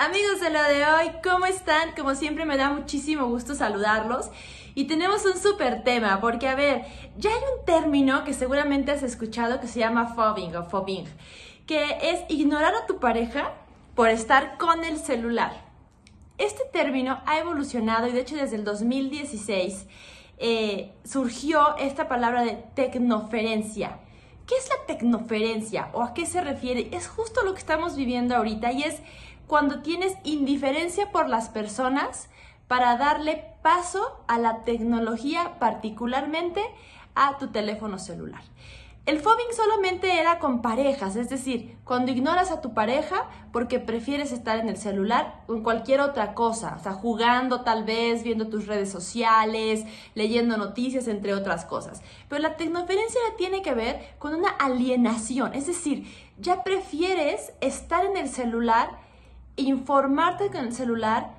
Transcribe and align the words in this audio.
Amigos 0.00 0.40
de 0.40 0.48
lo 0.48 0.62
de 0.62 0.86
hoy, 0.86 1.10
¿cómo 1.22 1.44
están? 1.44 1.94
Como 1.94 2.14
siempre 2.14 2.46
me 2.46 2.56
da 2.56 2.70
muchísimo 2.70 3.26
gusto 3.26 3.54
saludarlos. 3.54 4.30
Y 4.74 4.84
tenemos 4.84 5.26
un 5.26 5.36
súper 5.36 5.84
tema, 5.84 6.22
porque 6.22 6.48
a 6.48 6.54
ver, 6.54 6.86
ya 7.18 7.28
hay 7.28 7.36
un 7.36 7.66
término 7.66 8.24
que 8.24 8.32
seguramente 8.32 8.92
has 8.92 9.02
escuchado 9.02 9.60
que 9.60 9.66
se 9.66 9.80
llama 9.80 10.14
fobbing 10.14 10.56
o 10.56 10.64
fobbing, 10.64 11.04
que 11.66 11.98
es 12.00 12.20
ignorar 12.30 12.74
a 12.74 12.86
tu 12.86 12.98
pareja 12.98 13.52
por 13.94 14.08
estar 14.08 14.56
con 14.56 14.84
el 14.84 14.96
celular. 14.96 15.52
Este 16.38 16.62
término 16.72 17.20
ha 17.26 17.38
evolucionado 17.38 18.08
y 18.08 18.12
de 18.12 18.20
hecho 18.20 18.36
desde 18.36 18.56
el 18.56 18.64
2016 18.64 19.86
eh, 20.38 20.94
surgió 21.04 21.76
esta 21.76 22.08
palabra 22.08 22.42
de 22.42 22.56
tecnoferencia. 22.74 23.98
¿Qué 24.46 24.54
es 24.56 24.66
la 24.70 24.86
tecnoferencia 24.86 25.90
o 25.92 26.02
a 26.02 26.14
qué 26.14 26.24
se 26.24 26.40
refiere? 26.40 26.88
Es 26.90 27.06
justo 27.06 27.42
lo 27.44 27.52
que 27.52 27.60
estamos 27.60 27.96
viviendo 27.96 28.34
ahorita 28.34 28.72
y 28.72 28.82
es 28.82 29.02
cuando 29.50 29.80
tienes 29.80 30.14
indiferencia 30.22 31.10
por 31.10 31.28
las 31.28 31.48
personas 31.48 32.28
para 32.68 32.96
darle 32.96 33.46
paso 33.62 34.22
a 34.28 34.38
la 34.38 34.62
tecnología, 34.62 35.58
particularmente 35.58 36.62
a 37.16 37.36
tu 37.36 37.48
teléfono 37.48 37.98
celular. 37.98 38.42
El 39.06 39.18
fobbing 39.18 39.52
solamente 39.52 40.20
era 40.20 40.38
con 40.38 40.62
parejas, 40.62 41.16
es 41.16 41.28
decir, 41.30 41.76
cuando 41.82 42.12
ignoras 42.12 42.52
a 42.52 42.60
tu 42.60 42.74
pareja 42.74 43.28
porque 43.52 43.80
prefieres 43.80 44.30
estar 44.30 44.56
en 44.60 44.68
el 44.68 44.76
celular 44.76 45.42
o 45.48 45.54
en 45.54 45.64
cualquier 45.64 46.00
otra 46.00 46.34
cosa, 46.34 46.76
o 46.78 46.82
sea, 46.84 46.92
jugando 46.92 47.62
tal 47.62 47.82
vez, 47.82 48.22
viendo 48.22 48.46
tus 48.46 48.68
redes 48.68 48.92
sociales, 48.92 49.84
leyendo 50.14 50.58
noticias, 50.58 51.08
entre 51.08 51.34
otras 51.34 51.64
cosas. 51.64 52.02
Pero 52.28 52.40
la 52.40 52.56
tecnoferencia 52.56 53.20
tiene 53.36 53.62
que 53.62 53.74
ver 53.74 54.14
con 54.20 54.32
una 54.32 54.50
alienación, 54.50 55.54
es 55.54 55.66
decir, 55.66 56.06
ya 56.38 56.62
prefieres 56.62 57.52
estar 57.60 58.04
en 58.04 58.16
el 58.16 58.28
celular 58.28 59.09
informarte 59.56 60.48
con 60.48 60.64
el 60.64 60.72
celular, 60.72 61.38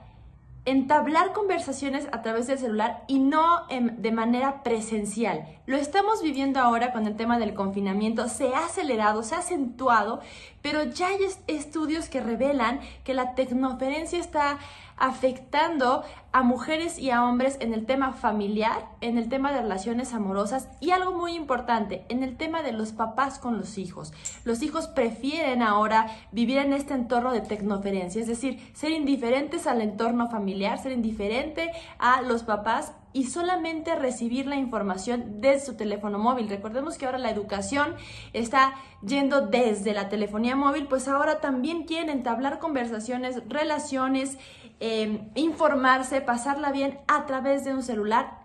entablar 0.65 1.33
conversaciones 1.33 2.07
a 2.12 2.21
través 2.21 2.45
del 2.45 2.59
celular 2.59 3.04
y 3.07 3.20
no 3.20 3.65
de 3.70 4.12
manera 4.12 4.62
presencial. 4.62 5.48
Lo 5.65 5.76
estamos 5.76 6.21
viviendo 6.21 6.59
ahora 6.59 6.91
con 6.91 7.07
el 7.07 7.15
tema 7.15 7.39
del 7.39 7.55
confinamiento, 7.55 8.27
se 8.27 8.54
ha 8.54 8.65
acelerado, 8.65 9.23
se 9.23 9.35
ha 9.35 9.39
acentuado, 9.39 10.21
pero 10.62 10.84
ya 10.84 11.07
hay 11.07 11.17
estudios 11.48 12.09
que 12.09 12.21
revelan 12.21 12.79
que 13.04 13.15
la 13.15 13.34
tecnoferencia 13.34 14.20
está 14.20 14.59
afectando 14.98 16.04
a 16.34 16.43
mujeres 16.43 16.98
y 16.98 17.12
a 17.12 17.24
hombres 17.26 17.57
en 17.60 17.74
el 17.74 17.85
tema 17.85 18.13
familiar, 18.13 18.87
en 19.01 19.18
el 19.18 19.29
tema 19.29 19.51
de 19.51 19.62
relaciones 19.62 20.13
amorosas 20.13 20.70
y 20.79 20.91
algo 20.91 21.12
muy 21.12 21.35
importante, 21.35 22.05
en 22.10 22.23
el 22.23 22.38
tema 22.38 22.62
de 22.62 22.71
los 22.71 22.93
papás 22.93 23.40
con 23.40 23.57
los 23.57 23.77
hijos. 23.77 24.13
Los 24.43 24.62
hijos 24.62 24.88
prefieren 24.88 25.62
ahora 25.62 26.07
vivir 26.32 26.57
en 26.57 26.73
este 26.73 26.93
entorno 26.93 27.32
de 27.32 27.41
tecnoferencia, 27.41 28.21
es 28.21 28.27
decir, 28.27 28.60
ser 28.73 28.91
indiferentes 28.91 29.68
al 29.68 29.82
entorno 29.82 30.29
familiar, 30.29 30.77
ser 30.79 30.93
indiferente 30.93 31.71
a 31.99 32.21
los 32.21 32.43
papás 32.43 32.93
y 33.13 33.26
solamente 33.26 33.95
recibir 33.95 34.48
la 34.48 34.55
información 34.55 35.41
desde 35.41 35.65
su 35.65 35.76
teléfono 35.76 36.20
móvil. 36.20 36.49
Recordemos 36.49 36.98
que 36.98 37.05
ahora 37.05 37.17
la 37.17 37.29
educación 37.29 37.95
está 38.34 38.73
yendo 39.01 39.41
desde 39.48 39.93
la 39.93 40.09
telefonía 40.09 40.55
móvil, 40.55 40.87
pues 40.87 41.07
ahora 41.07 41.39
también 41.39 41.84
quieren 41.84 42.09
entablar 42.09 42.59
conversaciones, 42.59 43.41
relaciones, 43.48 44.37
eh, 44.79 45.21
informarse, 45.35 46.21
pasarla 46.21 46.71
bien 46.71 46.99
a 47.07 47.26
través 47.26 47.63
de 47.63 47.73
un 47.73 47.84
celular 47.84 48.41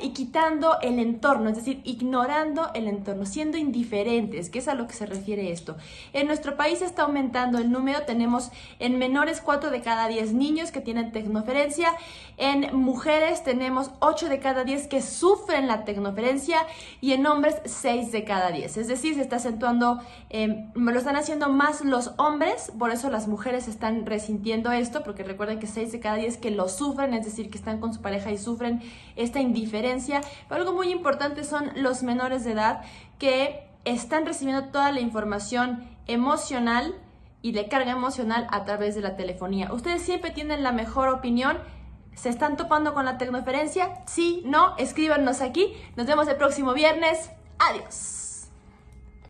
y 0.00 0.10
quitando 0.10 0.80
el 0.80 0.98
entorno, 0.98 1.50
es 1.50 1.56
decir, 1.56 1.80
ignorando 1.84 2.70
el 2.74 2.88
entorno, 2.88 3.26
siendo 3.26 3.58
indiferentes, 3.58 4.48
que 4.48 4.58
es 4.58 4.68
a 4.68 4.74
lo 4.74 4.86
que 4.86 4.94
se 4.94 5.06
refiere 5.06 5.52
esto. 5.52 5.76
En 6.12 6.26
nuestro 6.26 6.56
país 6.56 6.80
está 6.80 7.02
aumentando 7.02 7.58
el 7.58 7.70
número, 7.70 8.02
tenemos 8.02 8.50
en 8.78 8.98
menores 8.98 9.42
4 9.42 9.70
de 9.70 9.82
cada 9.82 10.08
10 10.08 10.32
niños 10.32 10.72
que 10.72 10.80
tienen 10.80 11.12
tecnoferencia, 11.12 11.90
en 12.38 12.74
mujeres 12.74 13.44
tenemos 13.44 13.90
8 14.00 14.28
de 14.28 14.38
cada 14.38 14.64
10 14.64 14.88
que 14.88 15.02
sufren 15.02 15.68
la 15.68 15.84
tecnoferencia 15.84 16.58
y 17.00 17.12
en 17.12 17.26
hombres 17.26 17.56
6 17.64 18.12
de 18.12 18.24
cada 18.24 18.50
10. 18.50 18.78
Es 18.78 18.88
decir, 18.88 19.14
se 19.14 19.20
está 19.20 19.36
acentuando, 19.36 20.00
eh, 20.30 20.66
lo 20.74 20.98
están 20.98 21.16
haciendo 21.16 21.50
más 21.50 21.84
los 21.84 22.12
hombres, 22.16 22.72
por 22.78 22.90
eso 22.90 23.10
las 23.10 23.28
mujeres 23.28 23.68
están 23.68 24.06
resintiendo 24.06 24.72
esto, 24.72 25.02
porque 25.02 25.22
recuerden 25.22 25.58
que 25.58 25.66
6 25.66 25.92
de 25.92 26.00
cada 26.00 26.16
10 26.16 26.38
que 26.38 26.50
lo 26.50 26.68
sufren, 26.68 27.12
es 27.12 27.26
decir, 27.26 27.50
que 27.50 27.58
están 27.58 27.78
con 27.78 27.92
su 27.92 28.00
pareja 28.00 28.32
y 28.32 28.38
sufren 28.38 28.80
esta 29.16 29.40
indiferencia 29.40 29.81
pero 30.48 30.62
algo 30.62 30.72
muy 30.72 30.90
importante 30.90 31.44
son 31.44 31.70
los 31.74 32.02
menores 32.02 32.44
de 32.44 32.52
edad 32.52 32.82
que 33.18 33.68
están 33.84 34.26
recibiendo 34.26 34.66
toda 34.66 34.92
la 34.92 35.00
información 35.00 35.88
emocional 36.06 36.94
y 37.42 37.52
de 37.52 37.68
carga 37.68 37.92
emocional 37.92 38.46
a 38.50 38.64
través 38.64 38.94
de 38.94 39.00
la 39.00 39.16
telefonía. 39.16 39.72
Ustedes 39.72 40.02
siempre 40.02 40.30
tienen 40.30 40.62
la 40.62 40.72
mejor 40.72 41.08
opinión. 41.08 41.58
¿Se 42.14 42.28
están 42.28 42.56
topando 42.56 42.94
con 42.94 43.04
la 43.04 43.18
tecnoferencia? 43.18 43.88
Sí, 44.06 44.42
no, 44.44 44.76
escríbanos 44.76 45.40
aquí. 45.40 45.74
Nos 45.96 46.06
vemos 46.06 46.28
el 46.28 46.36
próximo 46.36 46.72
viernes. 46.74 47.30
Adiós. 47.58 48.21